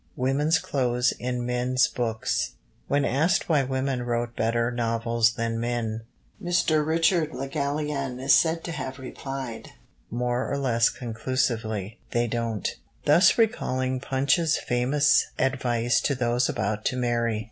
[0.15, 2.53] Women's Clothes in Men's Books
[2.87, 6.01] When asked why women wrote better novels than men,
[6.43, 6.83] Mr.
[6.83, 9.73] Richard Le Gallienne is said to have replied,
[10.09, 12.67] more or less conclusively, "They don't";
[13.05, 17.39] thus recalling Punch's famous advice to those about to marry.